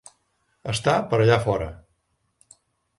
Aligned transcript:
Està 0.73 0.95
per 1.13 1.21
allà 1.21 1.39
fora. 1.47 1.71